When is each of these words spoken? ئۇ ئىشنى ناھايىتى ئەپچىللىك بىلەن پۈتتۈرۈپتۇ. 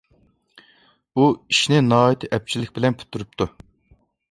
ئۇ 1.19 1.25
ئىشنى 1.27 1.83
ناھايىتى 1.91 2.31
ئەپچىللىك 2.39 2.75
بىلەن 2.81 2.99
پۈتتۈرۈپتۇ. 3.03 3.51